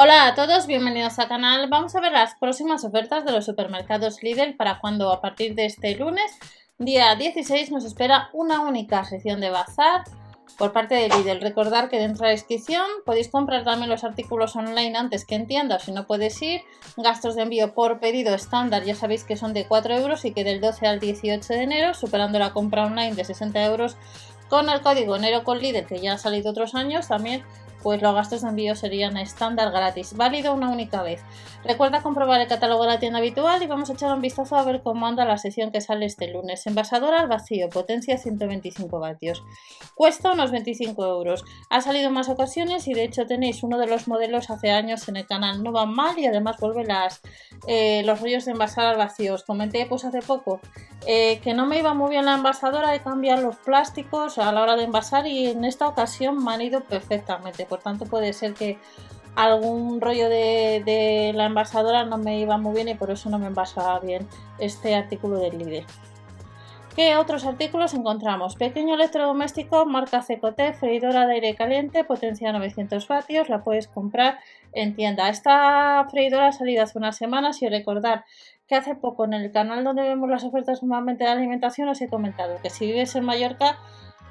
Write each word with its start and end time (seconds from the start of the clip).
Hola 0.00 0.28
a 0.28 0.34
todos, 0.36 0.68
bienvenidos 0.68 1.18
al 1.18 1.26
canal. 1.26 1.68
Vamos 1.68 1.96
a 1.96 2.00
ver 2.00 2.12
las 2.12 2.36
próximas 2.36 2.84
ofertas 2.84 3.24
de 3.24 3.32
los 3.32 3.46
supermercados 3.46 4.22
Lidl 4.22 4.54
para 4.54 4.78
cuando 4.78 5.10
a 5.10 5.20
partir 5.20 5.56
de 5.56 5.66
este 5.66 5.96
lunes, 5.96 6.38
día 6.78 7.16
16, 7.16 7.72
nos 7.72 7.84
espera 7.84 8.30
una 8.32 8.60
única 8.60 9.04
sección 9.04 9.40
de 9.40 9.50
bazar 9.50 10.04
por 10.56 10.72
parte 10.72 10.94
de 10.94 11.08
Lidl. 11.08 11.40
Recordar 11.40 11.88
que 11.88 11.98
dentro 11.98 12.22
de 12.22 12.26
la 12.26 12.30
descripción 12.30 12.86
podéis 13.04 13.28
comprar 13.28 13.64
también 13.64 13.90
los 13.90 14.04
artículos 14.04 14.54
online 14.54 14.96
antes 14.96 15.24
que 15.24 15.34
en 15.34 15.48
tienda, 15.48 15.80
si 15.80 15.90
no 15.90 16.06
puedes 16.06 16.40
ir. 16.42 16.60
Gastos 16.96 17.34
de 17.34 17.42
envío 17.42 17.74
por 17.74 17.98
pedido 17.98 18.32
estándar, 18.36 18.84
ya 18.84 18.94
sabéis 18.94 19.24
que 19.24 19.36
son 19.36 19.52
de 19.52 19.66
4 19.66 19.96
euros 19.96 20.24
y 20.24 20.30
que 20.30 20.44
del 20.44 20.60
12 20.60 20.86
al 20.86 21.00
18 21.00 21.54
de 21.54 21.62
enero, 21.64 21.94
superando 21.94 22.38
la 22.38 22.52
compra 22.52 22.84
online 22.84 23.16
de 23.16 23.24
60 23.24 23.64
euros 23.64 23.96
con 24.48 24.68
el 24.70 24.80
código 24.80 25.16
enero 25.16 25.42
con 25.42 25.58
Lidl, 25.58 25.86
que 25.86 25.98
ya 25.98 26.12
ha 26.12 26.18
salido 26.18 26.52
otros 26.52 26.76
años, 26.76 27.08
también 27.08 27.42
pues 27.82 28.02
los 28.02 28.14
gastos 28.14 28.42
de 28.42 28.48
envío 28.48 28.74
serían 28.74 29.16
estándar 29.16 29.70
gratis, 29.70 30.16
válido 30.16 30.54
una 30.54 30.70
única 30.70 31.02
vez. 31.02 31.22
Recuerda 31.64 32.02
comprobar 32.02 32.40
el 32.40 32.46
catálogo 32.46 32.82
de 32.84 32.88
la 32.88 32.98
tienda 32.98 33.18
habitual 33.18 33.62
y 33.62 33.66
vamos 33.66 33.90
a 33.90 33.92
echar 33.92 34.12
un 34.12 34.20
vistazo 34.20 34.56
a 34.56 34.62
ver 34.62 34.80
cómo 34.82 35.06
anda 35.06 35.24
la 35.24 35.38
sesión 35.38 35.72
que 35.72 35.80
sale 35.80 36.06
este 36.06 36.28
lunes. 36.28 36.66
Envasadora 36.66 37.20
al 37.20 37.28
vacío, 37.28 37.68
potencia 37.68 38.16
125 38.16 39.00
vatios. 39.00 39.42
Cuesta 39.94 40.32
unos 40.32 40.50
25 40.50 41.04
euros. 41.04 41.44
Ha 41.68 41.80
salido 41.80 42.10
más 42.10 42.28
ocasiones 42.28 42.86
y 42.86 42.94
de 42.94 43.04
hecho 43.04 43.26
tenéis 43.26 43.62
uno 43.62 43.78
de 43.78 43.86
los 43.86 44.08
modelos 44.08 44.50
hace 44.50 44.70
años 44.70 45.08
en 45.08 45.16
el 45.16 45.26
canal. 45.26 45.62
No 45.62 45.72
van 45.72 45.92
mal 45.92 46.18
y 46.18 46.26
además 46.26 46.56
vuelve 46.60 46.84
las, 46.84 47.20
eh, 47.66 48.02
los 48.04 48.20
rollos 48.20 48.44
de 48.44 48.52
envasar 48.52 48.86
al 48.86 48.96
vacío. 48.96 49.34
Os 49.34 49.42
comenté 49.42 49.86
pues 49.86 50.04
hace 50.04 50.22
poco 50.22 50.60
eh, 51.06 51.40
que 51.42 51.54
no 51.54 51.66
me 51.66 51.78
iba 51.78 51.94
muy 51.94 52.10
bien 52.10 52.24
la 52.24 52.34
envasadora 52.34 52.90
de 52.90 53.00
cambiar 53.00 53.40
los 53.40 53.56
plásticos 53.56 54.38
a 54.38 54.52
la 54.52 54.62
hora 54.62 54.76
de 54.76 54.84
envasar 54.84 55.26
y 55.26 55.46
en 55.46 55.64
esta 55.64 55.88
ocasión 55.88 56.42
me 56.42 56.52
han 56.52 56.60
ido 56.60 56.84
perfectamente 56.84 57.66
por 57.68 57.80
tanto 57.80 58.06
puede 58.06 58.32
ser 58.32 58.54
que 58.54 58.78
algún 59.36 60.00
rollo 60.00 60.28
de, 60.28 61.32
la 61.34 61.46
envasadora 61.46 62.04
no 62.04 62.18
me 62.18 62.40
iba 62.40 62.58
muy 62.58 62.74
bien 62.74 62.88
y 62.88 62.94
por 62.94 63.10
eso 63.10 63.30
no 63.30 63.38
me 63.38 63.46
envasaba 63.46 64.00
bien 64.00 64.26
este 64.58 64.94
artículo 64.94 65.38
del 65.38 65.58
líder. 65.58 65.84
¿Qué 66.96 67.14
otros 67.14 67.44
artículos 67.44 67.94
encontramos? 67.94 68.56
Pequeño 68.56 68.96
electrodoméstico, 68.96 69.86
marca 69.86 70.22
CECOTE, 70.22 70.72
freidora 70.72 71.28
de 71.28 71.34
aire 71.34 71.54
caliente, 71.54 72.02
potencia 72.02 72.50
900 72.50 73.06
vatios, 73.06 73.48
la 73.48 73.62
puedes 73.62 73.86
comprar 73.86 74.40
en 74.72 74.96
tienda. 74.96 75.28
Esta 75.28 76.04
freidora 76.10 76.48
ha 76.48 76.52
salido 76.52 76.82
hace 76.82 76.98
unas 76.98 77.16
semanas 77.16 77.62
y 77.62 77.68
recordar 77.68 78.24
que 78.66 78.74
hace 78.74 78.96
poco 78.96 79.24
en 79.24 79.34
el 79.34 79.52
canal 79.52 79.84
donde 79.84 80.02
vemos 80.02 80.28
las 80.28 80.42
ofertas 80.42 80.82
normalmente 80.82 81.22
de 81.22 81.30
alimentación 81.30 81.88
os 81.88 82.00
he 82.00 82.08
comentado 82.08 82.58
que 82.62 82.70
si 82.70 82.86
vives 82.86 83.14
en 83.14 83.24
Mallorca 83.24 83.78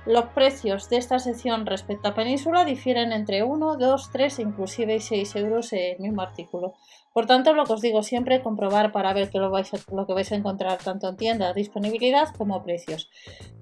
los 0.08 0.26
precios 0.28 0.90
de 0.90 0.98
esta 0.98 1.20
sección 1.20 1.66
respecto 1.66 2.08
a 2.08 2.14
Península 2.14 2.66
difieren 2.66 3.12
entre 3.12 3.44
1, 3.44 3.78
2, 3.78 4.10
3 4.12 4.40
e 4.40 4.42
inclusive 4.42 5.00
6 5.00 5.36
euros 5.36 5.74
en 5.74 5.96
el 5.96 6.00
mismo 6.00 6.22
artículo. 6.22 6.74
Por 7.14 7.26
tanto, 7.26 7.54
lo 7.54 7.66
que 7.66 7.74
os 7.74 7.82
digo 7.82 8.04
siempre, 8.04 8.42
comprobar 8.42 8.92
para 8.92 9.14
ver 9.14 9.30
que 9.30 9.40
lo, 9.40 9.50
vais 9.50 9.72
lo 9.92 10.06
que 10.06 10.14
vais 10.14 10.32
a 10.32 10.36
encontrar 10.36 10.78
tanto 10.78 11.10
en 11.10 11.18
tienda, 11.18 11.54
disponibilidad 11.54 12.34
como 12.38 12.64
precios. 12.64 13.10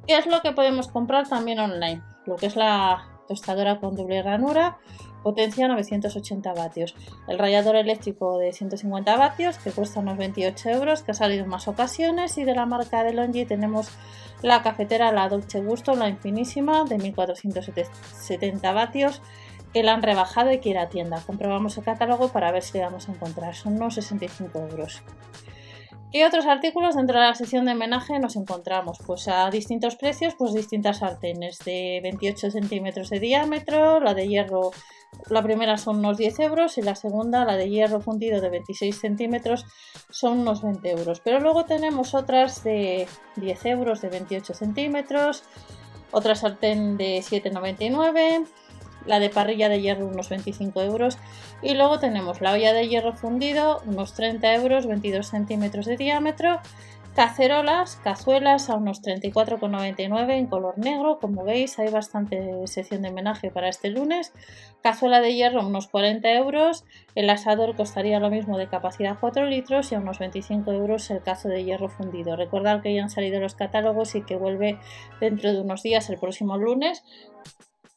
¿Qué 0.05 0.17
es 0.17 0.27
lo 0.27 0.41
que 0.41 0.51
podemos 0.51 0.87
comprar 0.87 1.27
también 1.27 1.59
online? 1.59 2.01
Lo 2.25 2.35
que 2.35 2.47
es 2.47 2.55
la 2.55 3.14
tostadora 3.27 3.79
con 3.79 3.95
doble 3.95 4.21
ranura, 4.21 4.77
potencia 5.23 5.67
980 5.67 6.53
vatios. 6.53 6.95
El 7.27 7.39
rallador 7.39 7.75
eléctrico 7.75 8.37
de 8.37 8.53
150 8.53 9.17
vatios, 9.17 9.57
que 9.57 9.71
cuesta 9.71 9.99
unos 9.99 10.17
28 10.17 10.69
euros, 10.69 11.01
que 11.01 11.11
ha 11.11 11.15
salido 11.15 11.43
en 11.43 11.49
más 11.49 11.67
ocasiones. 11.67 12.37
Y 12.37 12.43
de 12.43 12.53
la 12.53 12.65
marca 12.65 13.03
de 13.03 13.13
Longi 13.13 13.45
tenemos 13.45 13.89
la 14.41 14.61
cafetera, 14.61 15.11
la 15.11 15.27
Dolce 15.27 15.61
Gusto, 15.61 15.95
la 15.95 16.09
infinísima, 16.09 16.83
de 16.83 16.97
1470 16.97 18.71
vatios, 18.71 19.21
que 19.73 19.83
la 19.83 19.93
han 19.93 20.03
rebajado 20.03 20.51
y 20.51 20.59
que 20.59 20.69
ir 20.69 20.77
a 20.77 20.89
tienda. 20.89 21.21
Comprobamos 21.25 21.77
el 21.77 21.83
catálogo 21.83 22.29
para 22.29 22.51
ver 22.51 22.61
si 22.61 22.77
le 22.77 22.83
vamos 22.83 23.09
a 23.09 23.13
encontrar. 23.13 23.55
Son 23.55 23.75
unos 23.75 23.95
65 23.95 24.59
euros. 24.69 25.01
¿Qué 26.15 26.25
otros 26.25 26.45
artículos 26.45 26.95
dentro 26.95 27.19
de 27.19 27.25
la 27.25 27.35
sección 27.35 27.65
de 27.65 27.73
homenaje 27.73 28.17
nos 28.19 28.37
encontramos? 28.37 28.99
Pues 29.05 29.27
a 29.27 29.49
distintos 29.49 29.97
precios, 29.97 30.33
pues 30.37 30.53
distintas 30.53 30.99
sartenes 30.99 31.59
de 31.65 31.99
28 32.01 32.51
centímetros 32.51 33.09
de 33.09 33.19
diámetro, 33.19 33.99
la 33.99 34.13
de 34.13 34.25
hierro 34.25 34.71
la 35.29 35.43
primera 35.43 35.77
son 35.77 35.97
unos 35.97 36.15
10 36.15 36.39
euros 36.39 36.77
y 36.77 36.83
la 36.83 36.95
segunda, 36.95 37.43
la 37.43 37.57
de 37.57 37.69
hierro 37.69 37.99
fundido 37.99 38.39
de 38.39 38.49
26 38.49 38.97
centímetros, 38.97 39.65
son 40.09 40.39
unos 40.39 40.61
20 40.61 40.89
euros. 40.89 41.19
Pero 41.19 41.41
luego 41.41 41.65
tenemos 41.65 42.13
otras 42.13 42.63
de 42.63 43.09
10 43.35 43.65
euros 43.65 43.99
de 43.99 44.07
28 44.07 44.53
centímetros, 44.53 45.43
otra 46.11 46.35
sartén 46.35 46.95
de 46.95 47.17
7,99, 47.17 48.47
la 49.05 49.19
de 49.19 49.29
parrilla 49.29 49.69
de 49.69 49.81
hierro 49.81 50.07
unos 50.07 50.29
25 50.29 50.81
euros 50.81 51.17
y 51.61 51.73
luego 51.73 51.99
tenemos 51.99 52.41
la 52.41 52.53
olla 52.53 52.73
de 52.73 52.87
hierro 52.87 53.13
fundido 53.13 53.81
unos 53.85 54.13
30 54.13 54.53
euros, 54.55 54.87
22 54.87 55.27
centímetros 55.27 55.85
de 55.85 55.97
diámetro 55.97 56.59
Cacerolas, 57.15 57.95
cazuelas 58.03 58.69
a 58.69 58.75
unos 58.75 59.01
34,99 59.01 60.33
en 60.33 60.47
color 60.47 60.77
negro. 60.77 61.17
Como 61.17 61.45
veis, 61.45 61.79
hay 61.79 61.87
bastante 61.87 62.67
sección 62.67 63.03
de 63.03 63.07
homenaje 63.07 63.49
para 63.51 63.69
este 63.69 63.89
lunes. 63.89 64.33
Cazuela 64.83 65.21
de 65.21 65.33
hierro, 65.33 65.65
unos 65.65 65.87
40 65.87 66.29
euros. 66.33 66.83
El 67.15 67.29
asador 67.29 67.77
costaría 67.77 68.19
lo 68.19 68.29
mismo 68.29 68.57
de 68.57 68.67
capacidad 68.67 69.17
4 69.17 69.45
litros 69.45 69.93
y 69.93 69.95
a 69.95 69.99
unos 69.99 70.19
25 70.19 70.73
euros 70.73 71.09
el 71.09 71.23
cazo 71.23 71.47
de 71.47 71.63
hierro 71.63 71.87
fundido. 71.87 72.35
Recordad 72.35 72.81
que 72.81 72.93
ya 72.93 73.03
han 73.03 73.09
salido 73.09 73.39
los 73.39 73.55
catálogos 73.55 74.13
y 74.15 74.21
que 74.23 74.35
vuelve 74.35 74.77
dentro 75.21 75.53
de 75.53 75.61
unos 75.61 75.83
días, 75.83 76.09
el 76.09 76.19
próximo 76.19 76.57
lunes, 76.57 77.01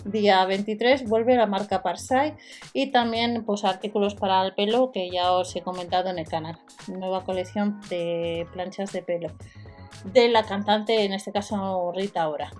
día 0.05 0.45
23 0.45 1.09
vuelve 1.09 1.37
la 1.37 1.47
marca 1.47 1.83
Parsai 1.83 2.35
y 2.73 2.93
también 2.93 3.45
pues 3.45 3.65
artículos 3.65 4.15
para 4.15 4.45
el 4.45 4.55
pelo 4.55 4.93
que 4.93 5.11
ya 5.11 5.33
os 5.33 5.55
he 5.57 5.63
comentado 5.63 6.09
en 6.09 6.19
el 6.19 6.29
canal. 6.29 6.59
Nueva 6.87 7.25
colección 7.25 7.81
de 7.91 8.47
planchas 8.53 8.93
de 8.93 9.03
pelo 9.03 9.33
de 10.05 10.29
la 10.29 10.45
cantante 10.45 11.05
en 11.05 11.13
este 11.13 11.33
caso 11.33 11.93
Rita 11.95 12.29
Ora. 12.29 12.51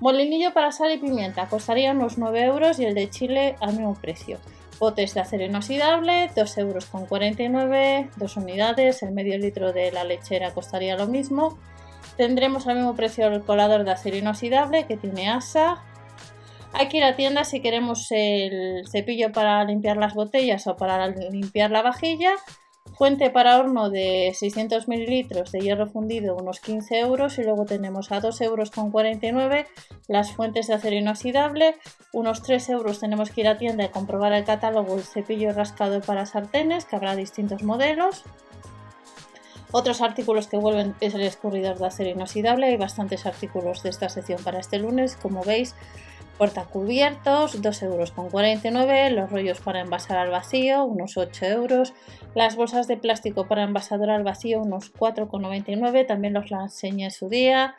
Molinillo 0.00 0.52
para 0.52 0.70
sal 0.70 0.92
y 0.92 0.98
pimienta 0.98 1.48
costaría 1.48 1.92
unos 1.92 2.18
9 2.18 2.44
euros 2.44 2.78
y 2.78 2.84
el 2.84 2.94
de 2.94 3.08
Chile 3.08 3.56
al 3.60 3.72
mismo 3.72 3.94
precio. 3.94 4.38
Botes 4.78 5.14
de 5.14 5.20
acero 5.20 5.44
inoxidable 5.44 6.30
2 6.36 6.58
euros 6.58 6.86
con 6.86 7.06
49 7.06 8.10
dos 8.16 8.36
unidades 8.36 9.02
el 9.02 9.12
medio 9.12 9.38
litro 9.38 9.72
de 9.72 9.92
la 9.92 10.04
lechera 10.04 10.52
costaría 10.52 10.96
lo 10.96 11.06
mismo. 11.06 11.56
Tendremos 12.18 12.66
al 12.66 12.76
mismo 12.76 12.94
precio 12.94 13.28
el 13.28 13.42
colador 13.42 13.84
de 13.84 13.92
acero 13.92 14.16
inoxidable 14.16 14.86
que 14.86 14.96
tiene 14.98 15.30
asa 15.30 15.82
hay 16.74 16.88
que 16.88 16.96
ir 16.98 17.04
a 17.04 17.16
tienda 17.16 17.44
si 17.44 17.60
queremos 17.60 18.08
el 18.10 18.84
cepillo 18.90 19.32
para 19.32 19.64
limpiar 19.64 19.96
las 19.96 20.14
botellas 20.14 20.66
o 20.66 20.76
para 20.76 21.08
limpiar 21.08 21.70
la 21.70 21.82
vajilla. 21.82 22.32
Fuente 22.96 23.30
para 23.30 23.58
horno 23.58 23.90
de 23.90 24.32
600 24.34 24.88
mililitros 24.88 25.50
de 25.50 25.60
hierro 25.60 25.86
fundido, 25.86 26.36
unos 26.36 26.60
15 26.60 26.98
euros. 26.98 27.38
Y 27.38 27.44
luego 27.44 27.64
tenemos 27.64 28.12
a 28.12 28.20
2 28.20 28.40
euros 28.42 28.70
con 28.70 28.90
49 28.90 29.66
las 30.08 30.32
fuentes 30.32 30.66
de 30.66 30.74
acero 30.74 30.96
inoxidable. 30.96 31.76
Unos 32.12 32.42
3 32.42 32.68
euros 32.70 33.00
tenemos 33.00 33.30
que 33.30 33.42
ir 33.42 33.48
a 33.48 33.56
tienda 33.56 33.84
y 33.84 33.88
comprobar 33.88 34.32
el 34.32 34.44
catálogo 34.44 34.96
el 34.96 35.02
cepillo 35.02 35.52
rascado 35.52 36.00
para 36.00 36.26
sartenes, 36.26 36.84
que 36.84 36.96
habrá 36.96 37.16
distintos 37.16 37.62
modelos. 37.62 38.24
Otros 39.72 40.02
artículos 40.02 40.46
que 40.46 40.56
vuelven 40.56 40.94
es 41.00 41.14
el 41.14 41.22
escurridor 41.22 41.78
de 41.78 41.86
acero 41.86 42.10
inoxidable. 42.10 42.66
Hay 42.66 42.76
bastantes 42.76 43.26
artículos 43.26 43.82
de 43.82 43.90
esta 43.90 44.08
sección 44.08 44.42
para 44.42 44.60
este 44.60 44.78
lunes, 44.78 45.16
como 45.16 45.42
veis 45.42 45.74
portacubiertos, 46.38 47.62
2 47.62 47.82
euros 47.82 48.10
con 48.10 48.28
49, 48.28 49.10
los 49.10 49.30
rollos 49.30 49.60
para 49.60 49.80
envasar 49.80 50.18
al 50.18 50.30
vacío, 50.30 50.84
unos 50.84 51.16
8 51.16 51.46
euros, 51.46 51.94
las 52.34 52.56
bolsas 52.56 52.88
de 52.88 52.96
plástico 52.96 53.46
para 53.46 53.62
envasador 53.62 54.10
al 54.10 54.24
vacío, 54.24 54.60
unos 54.60 54.92
4,99, 54.92 56.06
también 56.06 56.34
los 56.34 56.50
la 56.50 56.62
enseñé 56.62 57.04
en 57.04 57.10
su 57.10 57.28
día. 57.28 57.76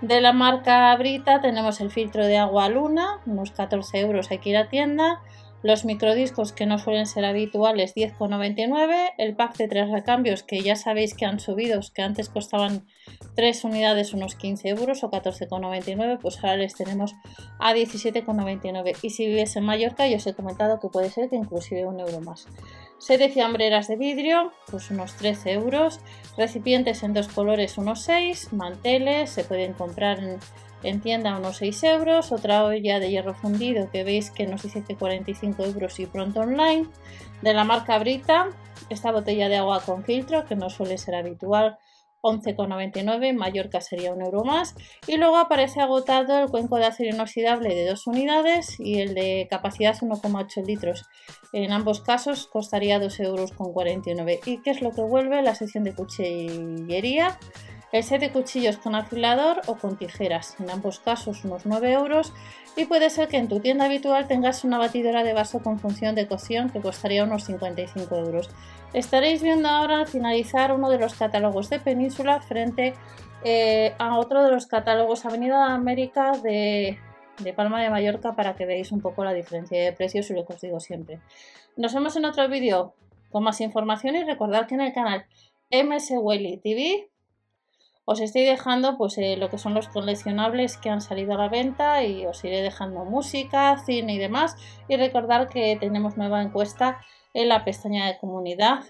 De 0.00 0.20
la 0.20 0.32
marca 0.32 0.94
Brita 0.96 1.40
tenemos 1.40 1.80
el 1.80 1.90
filtro 1.90 2.26
de 2.26 2.38
agua 2.38 2.68
Luna, 2.68 3.20
unos 3.26 3.50
14 3.50 4.00
euros, 4.00 4.30
hay 4.30 4.38
que 4.38 4.50
ir 4.50 4.56
a 4.56 4.68
tienda. 4.68 5.20
Los 5.66 5.84
microdiscos 5.84 6.52
que 6.52 6.64
no 6.64 6.78
suelen 6.78 7.06
ser 7.06 7.24
habituales 7.24 7.92
10,99. 7.96 9.14
El 9.18 9.34
pack 9.34 9.56
de 9.56 9.66
tres 9.66 9.90
recambios 9.90 10.44
que 10.44 10.60
ya 10.60 10.76
sabéis 10.76 11.12
que 11.12 11.26
han 11.26 11.40
subido, 11.40 11.80
que 11.92 12.02
antes 12.02 12.28
costaban 12.28 12.86
3 13.34 13.64
unidades 13.64 14.14
unos 14.14 14.36
15 14.36 14.68
euros 14.68 15.02
o 15.02 15.10
14,99, 15.10 16.20
pues 16.22 16.36
ahora 16.36 16.56
les 16.56 16.76
tenemos 16.76 17.16
a 17.58 17.74
17,99. 17.74 18.96
Y 19.02 19.10
si 19.10 19.26
vives 19.26 19.56
en 19.56 19.64
Mallorca, 19.64 20.06
yo 20.06 20.18
os 20.18 20.26
he 20.28 20.34
comentado 20.34 20.78
que 20.78 20.86
puede 20.86 21.10
ser 21.10 21.28
que 21.28 21.34
inclusive 21.34 21.84
un 21.84 21.98
euro 21.98 22.20
más. 22.20 22.46
Set 22.98 23.18
de 23.18 23.28
fiambreras 23.28 23.88
de 23.88 23.96
vidrio, 23.96 24.52
pues 24.70 24.90
unos 24.90 25.14
13 25.16 25.52
euros. 25.52 26.00
Recipientes 26.36 27.02
en 27.02 27.12
dos 27.14 27.28
colores, 27.28 27.78
unos 27.78 28.02
6. 28.02 28.52
Manteles, 28.52 29.30
se 29.30 29.44
pueden 29.44 29.74
comprar 29.74 30.18
en 30.18 30.38
en 30.82 31.00
tienda 31.00 31.36
unos 31.36 31.56
6 31.56 31.84
euros, 31.84 32.32
otra 32.32 32.64
olla 32.64 33.00
de 33.00 33.10
hierro 33.10 33.34
fundido 33.34 33.90
que 33.90 34.04
veis 34.04 34.30
que 34.30 34.46
nos 34.46 34.62
dice 34.62 34.84
que 34.84 34.96
45 34.96 35.64
euros 35.64 35.98
y 35.98 36.06
pronto 36.06 36.40
online, 36.40 36.86
de 37.42 37.54
la 37.54 37.64
marca 37.64 37.98
Brita, 37.98 38.48
esta 38.90 39.10
botella 39.10 39.48
de 39.48 39.56
agua 39.56 39.82
con 39.84 40.04
filtro 40.04 40.44
que 40.44 40.56
no 40.56 40.70
suele 40.70 40.98
ser 40.98 41.14
habitual, 41.14 41.78
11,99, 42.30 43.34
Mallorca 43.34 43.80
sería 43.80 44.12
un 44.12 44.22
euro 44.22 44.44
más. 44.44 44.74
Y 45.06 45.16
luego 45.16 45.36
aparece 45.36 45.80
agotado 45.80 46.38
el 46.38 46.50
cuenco 46.50 46.76
de 46.76 46.86
acero 46.86 47.14
inoxidable 47.14 47.74
de 47.74 47.88
2 47.88 48.06
unidades 48.06 48.78
y 48.78 49.00
el 49.00 49.14
de 49.14 49.46
capacidad 49.50 49.96
1,8 49.96 50.64
litros. 50.66 51.04
En 51.52 51.72
ambos 51.72 52.00
casos 52.00 52.46
costaría 52.46 53.00
2,49 53.00 53.20
euros. 53.24 54.46
¿Y 54.46 54.62
qué 54.62 54.70
es 54.70 54.82
lo 54.82 54.92
que 54.92 55.02
vuelve? 55.02 55.42
La 55.42 55.54
sección 55.54 55.84
de 55.84 55.94
cuchillería. 55.94 57.38
El 57.92 58.02
set 58.02 58.20
de 58.20 58.32
cuchillos 58.32 58.78
con 58.78 58.94
afilador 58.94 59.62
o 59.66 59.76
con 59.76 59.96
tijeras, 59.96 60.56
en 60.58 60.70
ambos 60.70 60.98
casos 60.98 61.44
unos 61.44 61.66
9 61.66 61.92
euros. 61.92 62.32
Y 62.76 62.84
puede 62.86 63.10
ser 63.10 63.28
que 63.28 63.36
en 63.36 63.48
tu 63.48 63.60
tienda 63.60 63.84
habitual 63.84 64.26
tengas 64.26 64.64
una 64.64 64.78
batidora 64.78 65.22
de 65.22 65.32
vaso 65.32 65.60
con 65.60 65.78
función 65.78 66.14
de 66.14 66.26
cocción 66.26 66.68
que 66.70 66.80
costaría 66.80 67.24
unos 67.24 67.44
55 67.44 68.16
euros. 68.16 68.50
Estaréis 68.92 69.42
viendo 69.42 69.68
ahora 69.68 70.00
al 70.00 70.08
finalizar 70.08 70.72
uno 70.72 70.90
de 70.90 70.98
los 70.98 71.14
catálogos 71.14 71.70
de 71.70 71.78
Península 71.78 72.40
frente 72.40 72.94
eh, 73.44 73.94
a 73.98 74.18
otro 74.18 74.42
de 74.42 74.50
los 74.50 74.66
catálogos 74.66 75.24
Avenida 75.24 75.72
América 75.72 76.32
de, 76.32 76.98
de 77.38 77.52
Palma 77.52 77.82
de 77.82 77.90
Mallorca 77.90 78.34
para 78.34 78.56
que 78.56 78.66
veáis 78.66 78.90
un 78.92 79.00
poco 79.00 79.24
la 79.24 79.32
diferencia 79.32 79.82
de 79.82 79.92
precios 79.92 80.28
y 80.30 80.34
lo 80.34 80.44
que 80.44 80.54
os 80.54 80.60
digo 80.60 80.80
siempre. 80.80 81.20
Nos 81.76 81.94
vemos 81.94 82.16
en 82.16 82.24
otro 82.24 82.48
vídeo 82.48 82.94
con 83.30 83.44
más 83.44 83.60
información 83.60 84.16
y 84.16 84.24
recordad 84.24 84.66
que 84.66 84.74
en 84.74 84.80
el 84.80 84.92
canal 84.92 85.26
MS 85.70 86.08
TV 86.62 87.08
os 88.06 88.20
estoy 88.20 88.44
dejando 88.44 88.96
pues 88.96 89.18
eh, 89.18 89.36
lo 89.36 89.50
que 89.50 89.58
son 89.58 89.74
los 89.74 89.88
coleccionables 89.88 90.76
que 90.76 90.90
han 90.90 91.00
salido 91.00 91.34
a 91.34 91.38
la 91.38 91.48
venta 91.48 92.04
y 92.04 92.24
os 92.24 92.42
iré 92.44 92.62
dejando 92.62 93.04
música, 93.04 93.82
cine 93.84 94.14
y 94.14 94.18
demás. 94.18 94.54
Y 94.88 94.96
recordar 94.96 95.48
que 95.48 95.76
tenemos 95.78 96.16
nueva 96.16 96.40
encuesta 96.40 96.98
en 97.34 97.48
la 97.48 97.64
pestaña 97.64 98.06
de 98.06 98.16
comunidad 98.18 98.84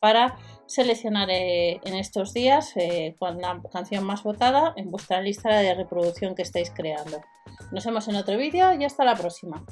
para 0.00 0.36
seleccionar 0.66 1.28
eh, 1.30 1.80
en 1.84 1.94
estos 1.94 2.32
días 2.32 2.72
eh, 2.76 3.14
la 3.20 3.60
canción 3.70 4.04
más 4.04 4.22
votada 4.22 4.72
en 4.76 4.90
vuestra 4.90 5.20
lista 5.20 5.50
de 5.50 5.74
reproducción 5.74 6.34
que 6.34 6.42
estáis 6.42 6.70
creando. 6.70 7.20
Nos 7.72 7.84
vemos 7.84 8.08
en 8.08 8.16
otro 8.16 8.38
vídeo 8.38 8.72
y 8.72 8.84
hasta 8.84 9.04
la 9.04 9.14
próxima. 9.14 9.64